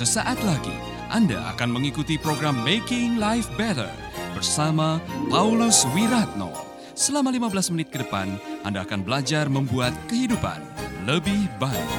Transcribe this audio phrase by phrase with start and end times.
[0.00, 0.72] Sesaat lagi
[1.12, 3.92] Anda akan mengikuti program Making Life Better
[4.32, 4.96] bersama
[5.28, 6.48] Paulus Wiratno.
[6.96, 8.32] Selama 15 menit ke depan,
[8.64, 10.56] Anda akan belajar membuat kehidupan
[11.04, 11.90] lebih baik.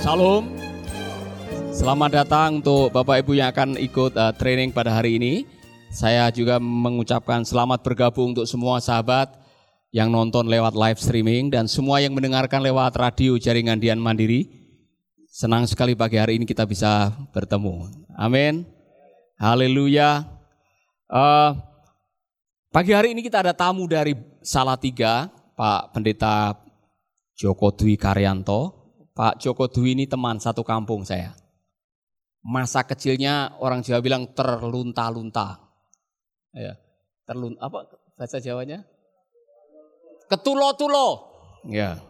[0.00, 0.56] Salam.
[1.68, 5.44] Selamat datang untuk Bapak Ibu yang akan ikut uh, training pada hari ini.
[5.92, 9.36] Saya juga mengucapkan selamat bergabung untuk semua sahabat
[9.92, 14.64] yang nonton lewat live streaming dan semua yang mendengarkan lewat radio jaringan Dian Mandiri.
[15.36, 17.92] Senang sekali pagi hari ini kita bisa bertemu.
[18.16, 18.64] Amin.
[19.36, 20.24] Haleluya.
[21.12, 21.52] Uh,
[22.72, 26.56] pagi hari ini kita ada tamu dari Salatiga, Pak Pendeta
[27.36, 28.72] Joko Dwi Karyanto.
[29.12, 31.36] Pak Joko Dwi ini teman satu kampung saya.
[32.40, 35.60] Masa kecilnya orang Jawa bilang terlunta-lunta.
[36.56, 36.80] Ya,
[37.28, 37.84] terlun apa
[38.16, 38.88] bahasa Jawanya?
[40.32, 41.28] Ketulo-tulo.
[41.68, 42.00] Ya.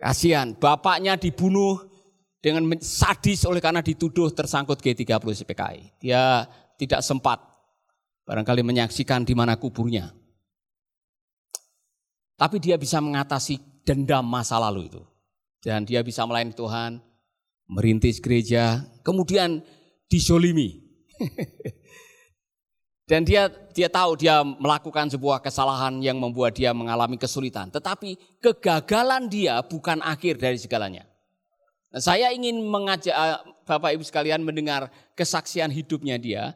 [0.00, 1.89] Kasihan, bapaknya dibunuh
[2.40, 5.80] dengan sadis oleh karena dituduh tersangkut G30 SPKI.
[6.00, 6.48] Dia
[6.80, 7.44] tidak sempat
[8.24, 10.08] barangkali menyaksikan di mana kuburnya.
[12.40, 15.04] Tapi dia bisa mengatasi dendam masa lalu itu.
[15.60, 17.04] Dan dia bisa melayani Tuhan,
[17.68, 19.60] merintis gereja, kemudian
[20.08, 20.80] disolimi.
[23.10, 27.66] Dan dia dia tahu dia melakukan sebuah kesalahan yang membuat dia mengalami kesulitan.
[27.66, 31.10] Tetapi kegagalan dia bukan akhir dari segalanya.
[31.90, 36.54] Nah, saya ingin mengajak eh, Bapak Ibu sekalian mendengar kesaksian hidupnya dia.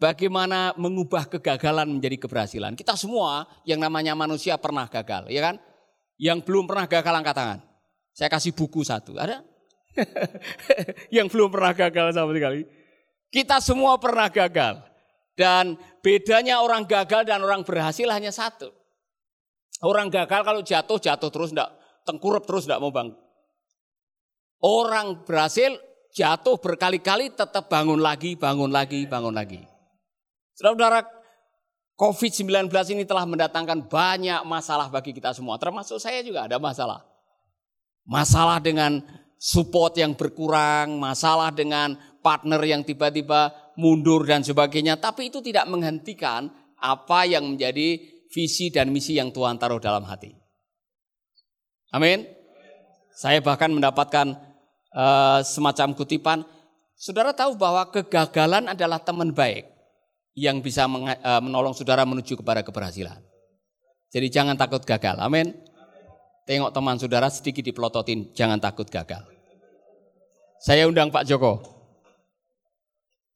[0.00, 2.74] Bagaimana mengubah kegagalan menjadi keberhasilan.
[2.74, 5.56] Kita semua yang namanya manusia pernah gagal, ya kan?
[6.18, 7.60] Yang belum pernah gagal angkat tangan.
[8.12, 9.40] Saya kasih buku satu, ada?
[11.16, 12.66] yang belum pernah gagal sama sekali.
[13.30, 14.82] Kita semua pernah gagal.
[15.34, 18.70] Dan bedanya orang gagal dan orang berhasil hanya satu.
[19.82, 21.70] Orang gagal kalau jatuh, jatuh terus, enggak,
[22.06, 23.23] tengkurap terus, enggak mau bangun.
[24.64, 25.76] Orang berhasil
[26.16, 29.60] jatuh berkali-kali tetap bangun lagi, bangun lagi, bangun lagi.
[30.56, 31.04] Saudara-saudara,
[32.00, 35.60] COVID-19 ini telah mendatangkan banyak masalah bagi kita semua.
[35.60, 37.04] Termasuk saya juga ada masalah.
[38.08, 39.04] Masalah dengan
[39.36, 44.96] support yang berkurang, masalah dengan partner yang tiba-tiba mundur dan sebagainya.
[44.96, 46.48] Tapi itu tidak menghentikan
[46.80, 48.00] apa yang menjadi
[48.32, 50.32] visi dan misi yang Tuhan taruh dalam hati.
[51.92, 52.24] Amin.
[53.14, 54.53] Saya bahkan mendapatkan
[54.94, 56.38] uh, semacam kutipan.
[56.94, 59.66] Saudara tahu bahwa kegagalan adalah teman baik
[60.38, 63.18] yang bisa uh, menolong saudara menuju kepada keberhasilan.
[64.14, 65.18] Jadi jangan takut gagal.
[65.18, 65.52] Amin.
[66.46, 69.26] Tengok teman saudara sedikit dipelototin, jangan takut gagal.
[70.62, 71.60] Saya undang Pak Joko.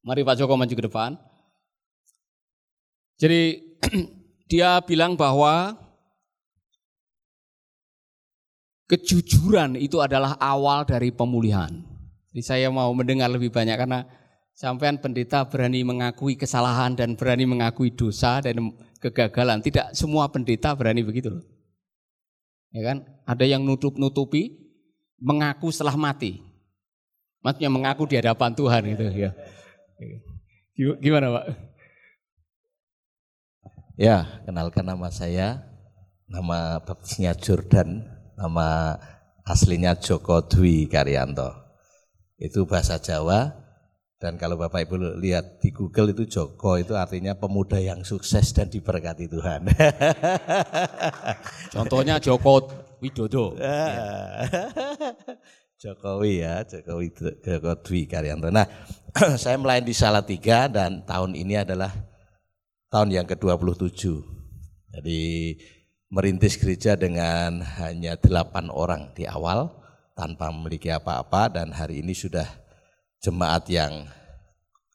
[0.07, 1.19] Mari Pak Joko maju ke depan.
[3.19, 3.75] Jadi
[4.51, 5.75] dia bilang bahwa
[8.89, 11.71] kejujuran itu adalah awal dari pemulihan.
[12.33, 14.09] Jadi saya mau mendengar lebih banyak karena
[14.57, 19.61] sampean pendeta berani mengakui kesalahan dan berani mengakui dosa dan kegagalan.
[19.61, 21.37] Tidak semua pendeta berani begitu.
[22.73, 23.05] Ya kan?
[23.29, 24.57] Ada yang nutup-nutupi
[25.21, 26.41] mengaku setelah mati.
[27.45, 29.31] Maksudnya mengaku di hadapan Tuhan gitu ya.
[30.99, 31.45] Gimana, Pak?
[33.99, 35.65] Ya, kenalkan nama saya.
[36.29, 38.95] Nama baptisnya Jordan nama
[39.43, 41.51] aslinya Joko Dwi Karyanto.
[42.39, 43.51] Itu bahasa Jawa
[44.19, 48.71] dan kalau Bapak Ibu lihat di Google itu Joko itu artinya pemuda yang sukses dan
[48.71, 49.67] diberkati Tuhan.
[51.75, 52.71] Contohnya Joko
[53.03, 53.55] Widodo.
[55.79, 58.51] Jokowi ya, Jokowi Joko Dwi Karyanto.
[58.51, 58.67] Nah,
[59.43, 61.95] saya melayani di Salatiga dan tahun ini adalah
[62.91, 64.03] tahun yang ke-27.
[64.99, 65.55] Jadi
[66.09, 69.69] merintis gereja dengan hanya delapan orang di awal
[70.17, 72.49] tanpa memiliki apa-apa dan hari ini sudah
[73.21, 74.09] jemaat yang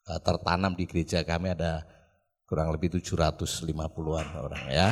[0.09, 1.85] eh, tertanam di gereja kami ada
[2.49, 4.89] kurang lebih 750-an orang ya.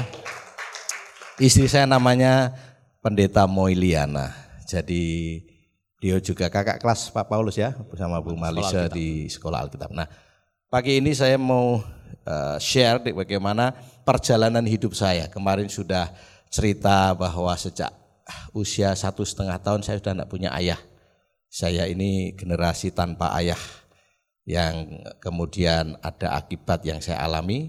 [1.42, 2.54] Istri saya namanya
[3.02, 4.30] Pendeta Moiliana.
[4.70, 5.38] Jadi
[6.02, 9.90] dia juga kakak kelas Pak Paulus ya bersama Bu Malisa di Sekolah Alkitab.
[9.94, 10.10] Nah,
[10.72, 11.84] pagi ini saya mau
[12.24, 13.76] uh, share bagaimana
[14.08, 15.28] perjalanan hidup saya.
[15.28, 16.08] Kemarin sudah
[16.48, 17.92] cerita bahwa sejak
[18.56, 20.80] usia satu setengah tahun saya sudah tidak punya ayah.
[21.52, 23.60] Saya ini generasi tanpa ayah
[24.48, 27.68] yang kemudian ada akibat yang saya alami,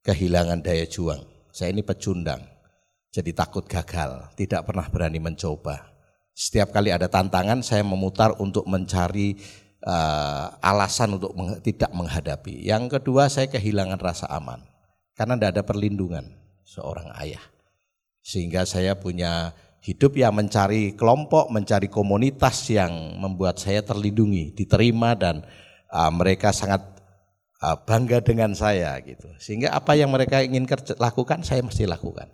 [0.00, 1.20] kehilangan daya juang.
[1.52, 2.40] Saya ini pecundang,
[3.12, 5.92] jadi takut gagal, tidak pernah berani mencoba.
[6.32, 9.36] Setiap kali ada tantangan saya memutar untuk mencari
[9.84, 12.64] uh, alasan untuk meng, tidak menghadapi.
[12.64, 14.60] Yang kedua saya kehilangan rasa aman.
[15.16, 16.24] Karena tidak ada perlindungan
[16.64, 17.42] seorang ayah.
[18.24, 25.44] Sehingga saya punya hidup ya mencari kelompok, mencari komunitas yang membuat saya terlindungi, diterima dan
[25.92, 26.84] uh, mereka sangat
[27.64, 29.28] uh, bangga dengan saya gitu.
[29.40, 32.28] Sehingga apa yang mereka ingin kerja, lakukan saya mesti lakukan.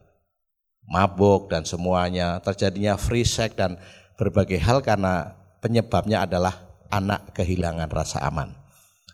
[0.86, 3.74] Mabuk dan semuanya, terjadinya free sex dan
[4.14, 8.52] berbagai hal karena penyebabnya adalah anak kehilangan rasa aman.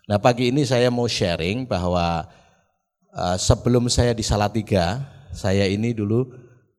[0.03, 2.27] Nah pagi ini saya mau sharing bahwa
[3.15, 4.99] uh, sebelum saya di Salatiga,
[5.31, 6.27] saya ini dulu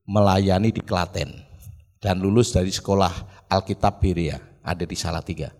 [0.05, 1.32] melayani di Klaten
[2.05, 5.56] dan lulus dari sekolah Alkitab Biria, ada di Salatiga.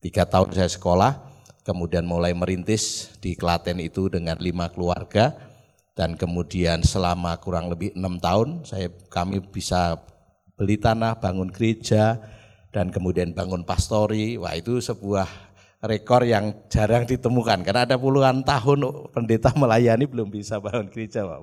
[0.00, 1.12] Tiga tahun saya sekolah,
[1.64, 5.32] kemudian mulai merintis di Klaten itu dengan lima keluarga,
[5.96, 10.00] dan kemudian selama kurang lebih enam tahun saya kami bisa
[10.56, 12.20] beli tanah, bangun gereja,
[12.70, 14.38] dan kemudian bangun pastori.
[14.38, 15.26] Wah itu sebuah
[15.84, 21.40] rekor yang jarang ditemukan karena ada puluhan tahun pendeta melayani belum bisa bangun gereja Pak.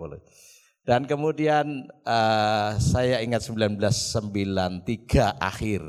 [0.87, 5.83] Dan kemudian uh, saya ingat 1993 akhir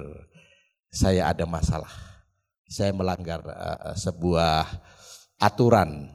[0.90, 1.93] saya ada masalah.
[2.69, 4.67] Saya melanggar uh, sebuah
[5.38, 6.11] aturan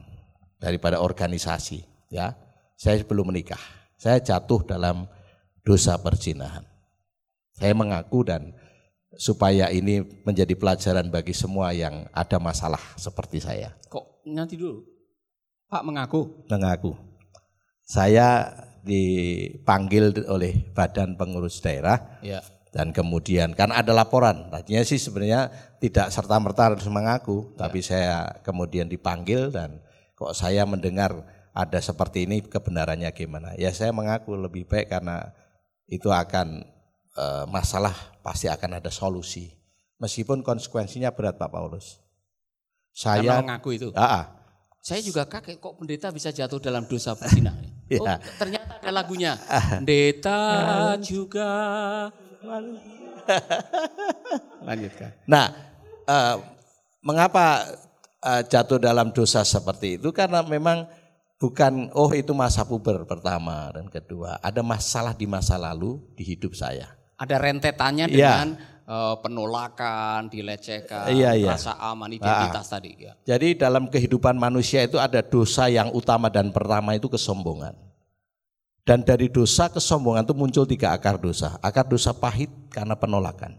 [0.60, 1.80] daripada organisasi
[2.12, 2.36] ya.
[2.76, 3.60] Saya belum menikah.
[3.96, 5.08] Saya jatuh dalam
[5.64, 6.66] dosa perzinahan.
[7.56, 8.52] Saya mengaku dan
[9.16, 13.74] supaya ini menjadi pelajaran bagi semua yang ada masalah seperti saya.
[13.88, 14.82] Kok nanti dulu?
[15.70, 16.44] Pak mengaku?
[16.50, 16.92] Mengaku.
[17.84, 18.48] Saya
[18.84, 22.44] dipanggil oleh badan pengurus daerah ya.
[22.68, 25.48] dan kemudian kan ada laporan tadinya sih sebenarnya
[25.80, 27.64] tidak serta merta harus mengaku ya.
[27.64, 29.80] tapi saya kemudian dipanggil dan
[30.12, 31.16] kok saya mendengar
[31.56, 35.32] ada seperti ini kebenarannya gimana ya saya mengaku lebih baik karena
[35.88, 36.73] itu akan
[37.14, 39.54] e, masalah pasti akan ada solusi
[40.02, 42.02] meskipun konsekuensinya berat Pak Paulus
[42.94, 44.44] saya Karena mengaku itu ah,
[44.84, 47.56] saya juga kaget kok pendeta bisa jatuh dalam dosa berzina.
[47.88, 48.04] ya.
[48.04, 49.32] Oh, ternyata ada lagunya.
[49.80, 50.40] Pendeta
[51.00, 51.48] juga.
[54.68, 55.10] Lanjutkan.
[55.24, 55.56] Nah,
[56.04, 56.36] uh,
[57.00, 57.64] mengapa
[58.20, 60.12] uh, jatuh dalam dosa seperti itu?
[60.12, 60.84] Karena memang
[61.40, 66.52] bukan oh itu masa puber pertama dan kedua, ada masalah di masa lalu di hidup
[66.52, 66.92] saya.
[67.14, 68.14] Ada rentetannya ya.
[68.14, 68.48] dengan
[68.88, 71.54] uh, penolakan, dilecehkan, iya, iya.
[71.54, 72.72] rasa aman, identitas ah.
[72.78, 72.90] tadi.
[72.98, 73.12] Ya.
[73.24, 77.74] Jadi dalam kehidupan manusia itu ada dosa yang utama dan pertama itu kesombongan.
[78.84, 81.56] Dan dari dosa kesombongan itu muncul tiga akar dosa.
[81.64, 83.56] Akar dosa pahit karena penolakan.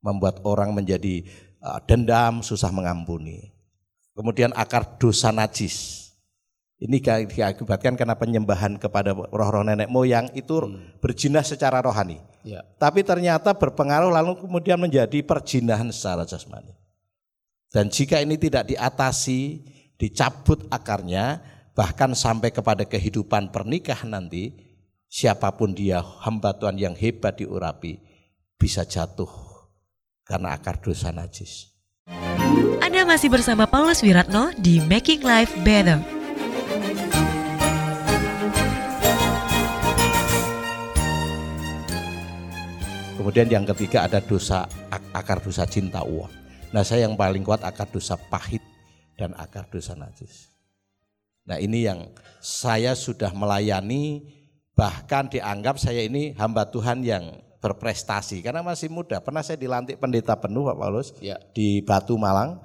[0.00, 1.28] Membuat orang menjadi
[1.60, 3.52] uh, dendam, susah mengampuni.
[4.16, 6.11] Kemudian akar dosa najis
[6.82, 10.98] ini diakibatkan karena penyembahan kepada roh-roh nenek moyang itu hmm.
[10.98, 12.18] berjinah secara rohani.
[12.42, 12.66] Ya.
[12.74, 16.74] Tapi ternyata berpengaruh lalu kemudian menjadi perjinahan secara jasmani.
[17.70, 19.62] Dan jika ini tidak diatasi,
[19.94, 21.38] dicabut akarnya,
[21.72, 24.50] bahkan sampai kepada kehidupan pernikahan nanti,
[25.06, 28.02] siapa pun dia hamba Tuhan yang hebat diurapi,
[28.58, 29.30] bisa jatuh
[30.26, 31.70] karena akar dosa najis.
[32.82, 36.11] Anda masih bersama Paulus Wiratno di Making Life Better.
[43.22, 46.26] Kemudian yang ketiga ada dosa akar dosa cinta uang.
[46.74, 48.58] Nah saya yang paling kuat akar dosa pahit
[49.14, 50.50] dan akar dosa najis.
[51.46, 52.10] Nah ini yang
[52.42, 54.26] saya sudah melayani
[54.74, 59.22] bahkan dianggap saya ini hamba Tuhan yang berprestasi karena masih muda.
[59.22, 61.38] Pernah saya dilantik pendeta penuh Pak Paulus ya.
[61.54, 62.58] di Batu Malang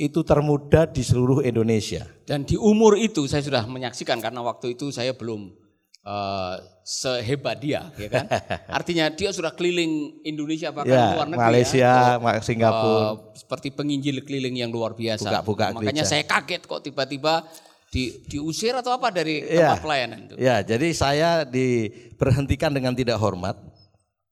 [0.00, 2.08] itu termuda di seluruh Indonesia.
[2.24, 5.67] Dan di umur itu saya sudah menyaksikan karena waktu itu saya belum
[6.08, 8.24] uh, sehebat dia, ya kan?
[8.80, 12.96] Artinya dia sudah keliling Indonesia bahkan ya, luar negeri Malaysia, ya, Singapura.
[12.96, 15.28] Uh, seperti penginjil keliling yang luar biasa.
[15.44, 16.12] Buka, buka Makanya gereja.
[16.16, 17.44] saya kaget kok tiba-tiba
[17.92, 20.34] di, diusir atau apa dari ya, tempat pelayanan itu.
[20.40, 23.56] Ya, jadi saya diberhentikan dengan tidak hormat.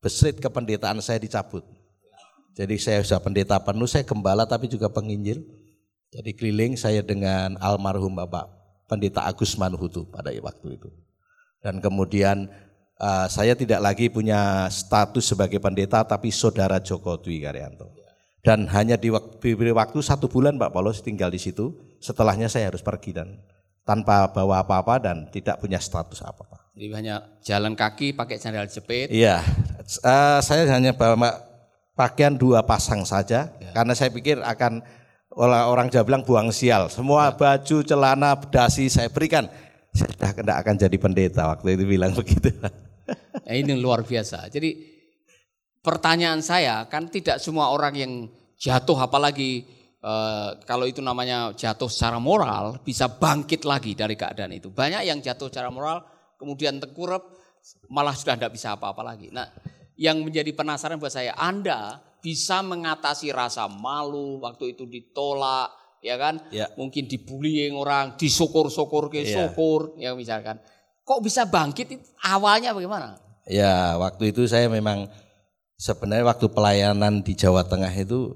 [0.00, 1.66] Besrit kependetaan saya dicabut.
[2.56, 5.44] Jadi saya sudah pendeta penuh, saya gembala tapi juga penginjil.
[6.14, 8.48] Jadi keliling saya dengan almarhum Bapak
[8.86, 10.88] Pendeta Agus Manuhutu pada waktu itu.
[11.66, 12.46] Dan kemudian
[13.02, 17.90] uh, saya tidak lagi punya status sebagai pendeta tapi saudara Joko Dwi Karyanto.
[18.38, 22.86] Dan hanya di waktu, waktu satu bulan Pak Paulus tinggal di situ, setelahnya saya harus
[22.86, 23.42] pergi dan
[23.82, 26.70] tanpa bawa apa-apa dan tidak punya status apa-apa.
[26.78, 29.10] Jadi hanya jalan kaki pakai sandal jepit.
[29.10, 29.42] Iya,
[30.06, 31.34] uh, saya hanya bawa
[31.98, 33.72] pakaian dua pasang saja ya.
[33.74, 34.84] karena saya pikir akan
[35.34, 36.86] orang orang Jawa bilang buang sial.
[36.86, 37.34] Semua ya.
[37.34, 39.50] baju, celana, dasi saya berikan
[39.96, 42.52] saya tidak akan jadi pendeta waktu itu bilang begitu.
[43.46, 44.52] Nah, ini luar biasa.
[44.52, 44.76] Jadi
[45.80, 48.12] pertanyaan saya kan tidak semua orang yang
[48.60, 49.64] jatuh apalagi
[50.02, 54.68] eh, kalau itu namanya jatuh secara moral bisa bangkit lagi dari keadaan itu.
[54.68, 56.04] Banyak yang jatuh secara moral
[56.36, 57.24] kemudian tengkurap
[57.88, 59.32] malah sudah tidak bisa apa-apa lagi.
[59.32, 59.48] Nah
[59.96, 65.72] yang menjadi penasaran buat saya, Anda bisa mengatasi rasa malu waktu itu ditolak,
[66.06, 66.38] ya kan?
[66.54, 66.70] Ya.
[66.78, 69.50] Mungkin dibullying orang, disyukur-syukur ke Ya.
[69.50, 70.62] syukur, ya misalkan.
[71.02, 71.98] Kok bisa bangkit?
[71.98, 73.18] itu Awalnya bagaimana?
[73.46, 75.06] Ya, waktu itu saya memang
[75.78, 78.34] sebenarnya waktu pelayanan di Jawa Tengah itu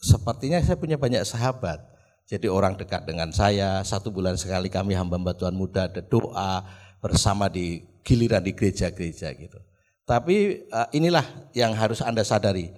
[0.00, 1.80] sepertinya saya punya banyak sahabat.
[2.26, 6.66] Jadi orang dekat dengan saya, satu bulan sekali kami hamba Tuhan muda ada doa
[6.98, 9.58] bersama di giliran di gereja-gereja gitu.
[10.06, 12.70] Tapi eh, inilah yang harus Anda sadari.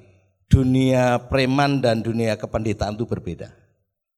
[0.49, 3.52] Dunia preman dan dunia kependetaan itu berbeda.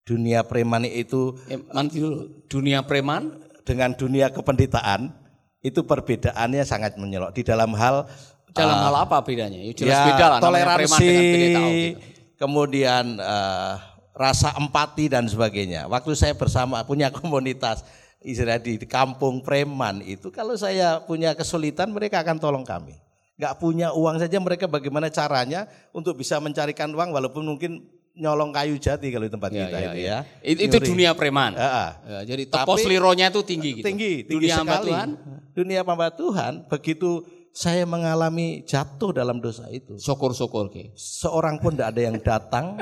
[0.04, 5.12] Dunia preman itu Eh, dulu, dunia preman, dengan dunia kependetaan
[5.60, 8.08] itu perbedaannya sangat menyelok di dalam hal
[8.50, 9.60] dalam eh, hal apa bedanya?
[9.60, 11.60] Ya, jelas ya, beda lah toleransi, preman dengan pendeta.
[11.60, 11.98] Gitu.
[12.40, 13.74] kemudian eh,
[14.16, 15.86] rasa empati dan sebagainya.
[15.86, 17.84] Waktu saya bersama punya komunitas
[18.20, 22.98] istilah di kampung preman itu kalau saya punya kesulitan mereka akan tolong kami.
[23.40, 25.64] Nggak punya uang saja mereka bagaimana caranya
[25.96, 29.80] untuk bisa mencarikan uang walaupun mungkin nyolong kayu jati kalau di tempat Ya, kita ya,
[29.80, 30.06] itu ya.
[30.06, 30.18] ya.
[30.42, 31.54] Itu, itu dunia preman.
[31.54, 31.90] Ya, ah.
[32.04, 33.86] Ya, jadi Tapi- tepos lironya itu tinggi gitu.
[33.86, 34.90] Tinggi, tinggi dunia sekali.
[34.92, 35.10] Tuhan,
[35.50, 39.98] Dunia hamba Tuhan begitu saya mengalami jatuh dalam dosa itu.
[39.98, 40.94] syukur-syukur ke.
[40.94, 42.78] seorang pun tidak ada yang datang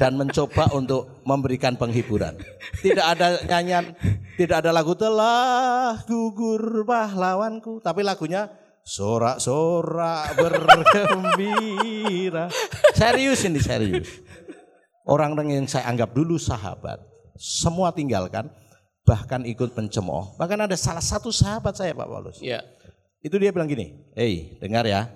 [0.00, 2.40] dan mencoba untuk memberikan penghiburan.
[2.80, 3.92] Tidak ada nyanyian,
[4.40, 8.48] tidak ada lagu telah gugur pahlawanku, tapi lagunya
[8.80, 12.48] sorak-sorak bergembira.
[12.96, 14.08] Serius ini serius.
[15.10, 17.02] Orang-orang yang saya anggap dulu sahabat,
[17.34, 18.46] semua tinggalkan,
[19.02, 20.38] bahkan ikut pencemooh.
[20.38, 22.38] Bahkan ada salah satu sahabat saya Pak Paulus.
[22.38, 22.62] Ya.
[23.18, 25.10] Itu dia bilang gini, "Hei, dengar ya.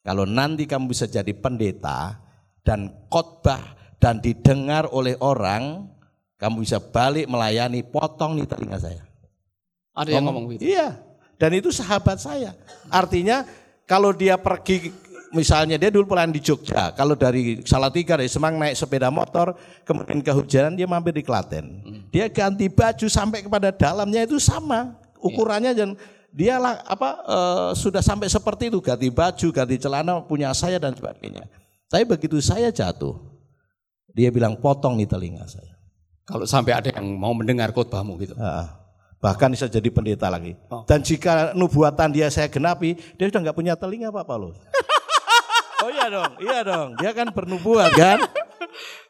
[0.00, 2.16] Kalau nanti kamu bisa jadi pendeta
[2.64, 5.92] dan khotbah dan didengar oleh orang,
[6.40, 9.04] kamu bisa balik melayani, potong nih telinga saya."
[9.92, 10.72] Ada yang ngomong gitu.
[10.72, 10.96] Iya.
[11.36, 12.56] Dan itu sahabat saya.
[12.88, 13.44] Artinya
[13.84, 14.88] kalau dia pergi
[15.32, 20.20] misalnya dia dulu pelayan di Jogja, kalau dari Salatiga dari Semang naik sepeda motor, kemudian
[20.24, 21.84] kehujanan dia mampir di Klaten.
[22.08, 25.90] Dia ganti baju sampai kepada dalamnya itu sama ukurannya dan
[26.32, 30.92] dia lah apa eh, sudah sampai seperti itu ganti baju, ganti celana punya saya dan
[30.94, 31.48] sebagainya.
[31.88, 33.16] Tapi begitu saya jatuh,
[34.12, 35.78] dia bilang potong nih telinga saya.
[36.28, 38.36] Kalau sampai ada yang mau mendengar khotbahmu gitu.
[38.36, 38.76] Ah,
[39.16, 40.52] bahkan bisa jadi pendeta lagi.
[40.68, 40.84] Oh.
[40.84, 44.60] Dan jika nubuatan dia saya genapi, dia sudah nggak punya telinga Pak Paulus.
[45.98, 46.88] Iya dong, iya dong.
[47.02, 48.18] Dia kan bernubuat kan.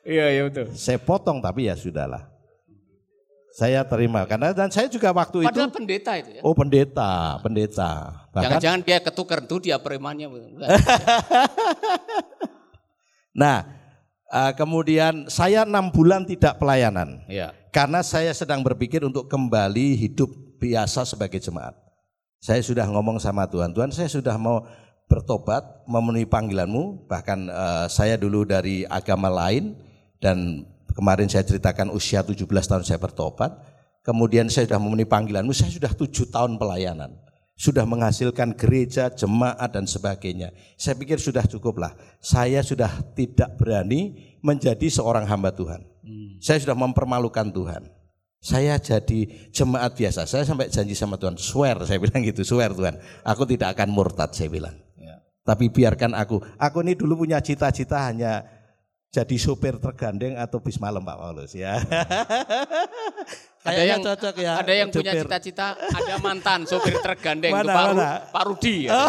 [0.09, 0.73] Iya, iya betul.
[0.73, 2.25] Saya potong tapi ya sudahlah.
[3.53, 6.41] Saya terima karena dan saya juga waktu itu Padahal pendeta itu ya.
[6.47, 7.91] oh pendeta, pendeta.
[8.31, 10.31] Jangan-jangan dia ketukar tuh dia premannya.
[13.39, 13.63] Nah,
[14.35, 17.23] eh, kemudian saya enam bulan tidak pelayanan.
[17.31, 17.55] Iya.
[17.71, 20.27] Karena saya sedang berpikir untuk kembali hidup
[20.59, 21.79] biasa sebagai jemaat.
[22.43, 24.67] Saya sudah ngomong sama Tuhan, Tuhan saya sudah mau
[25.09, 27.09] bertobat, memenuhi panggilanmu.
[27.09, 29.75] Bahkan eh, saya dulu dari agama lain
[30.21, 33.57] dan kemarin saya ceritakan usia 17 tahun saya bertobat.
[34.05, 37.17] Kemudian saya sudah memenuhi panggilanmu, saya sudah tujuh tahun pelayanan.
[37.59, 40.55] Sudah menghasilkan gereja, jemaat dan sebagainya.
[40.79, 41.91] Saya pikir sudah cukuplah.
[42.23, 45.83] Saya sudah tidak berani menjadi seorang hamba Tuhan.
[46.39, 47.91] Saya sudah mempermalukan Tuhan.
[48.39, 50.23] Saya jadi jemaat biasa.
[50.31, 52.95] Saya sampai janji sama Tuhan, swear saya bilang gitu, swear Tuhan.
[53.27, 54.79] Aku tidak akan murtad saya bilang.
[55.49, 56.45] Tapi biarkan aku.
[56.61, 58.45] Aku ini dulu punya cita-cita hanya
[59.09, 61.81] jadi sopir tergandeng atau bis malam Pak Paulus ya.
[63.65, 64.53] Ada yang cocok ya.
[64.61, 68.09] Ada yang punya cita-cita ada mantan sopir tergandeng Mana, Pak, mana?
[68.33, 68.77] Pak Rudi.
[68.89, 69.09] ya.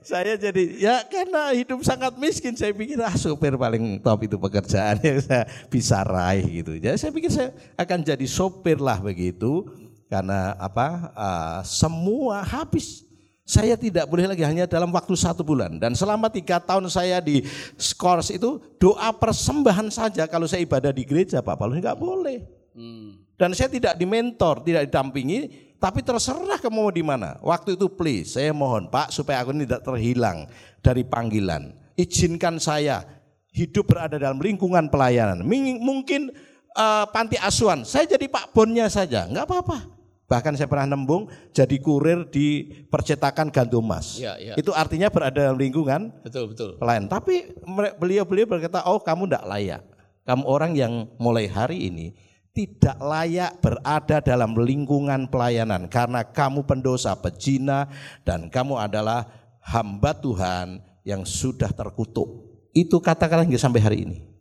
[0.00, 4.96] Saya jadi ya karena hidup sangat miskin saya pikir ah sopir paling top itu pekerjaan
[5.04, 6.76] yang saya bisa raih gitu.
[6.80, 9.68] Jadi saya pikir saya akan jadi sopir lah begitu
[10.08, 13.11] karena apa ah, semua habis.
[13.42, 17.42] Saya tidak boleh lagi hanya dalam waktu satu bulan dan selama tiga tahun saya di
[17.74, 22.38] skors itu doa persembahan saja kalau saya ibadah di gereja Pak Paulus nggak boleh.
[22.78, 23.18] Hmm.
[23.34, 25.50] Dan saya tidak dimentor, tidak didampingi,
[25.82, 27.42] tapi terserah kamu mau di mana.
[27.42, 30.46] Waktu itu please, saya mohon Pak supaya aku ini tidak terhilang
[30.78, 31.74] dari panggilan.
[31.98, 33.02] Izinkan saya
[33.50, 35.42] hidup berada dalam lingkungan pelayanan.
[35.82, 36.30] Mungkin
[36.78, 40.01] eh, panti asuhan, saya jadi Pak Bonnya saja, nggak apa-apa.
[40.32, 44.16] Bahkan saya pernah nembung jadi kurir di percetakan gandum emas.
[44.16, 44.54] Iya, iya.
[44.56, 46.80] Itu artinya berada dalam lingkungan Betul, betul.
[46.80, 47.04] pelayan.
[47.04, 47.52] Tapi
[48.00, 49.82] beliau-beliau berkata, oh kamu tidak layak.
[50.24, 52.16] Kamu orang yang mulai hari ini
[52.56, 57.92] tidak layak berada dalam lingkungan pelayanan karena kamu pendosa, pejina,
[58.24, 59.28] dan kamu adalah
[59.60, 62.48] hamba Tuhan yang sudah terkutuk.
[62.72, 64.31] Itu katakanlah hingga sampai hari ini.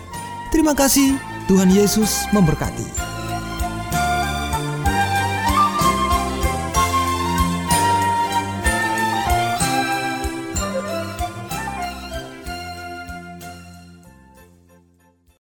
[0.51, 1.15] Terima kasih,
[1.47, 3.04] Tuhan Yesus memberkati.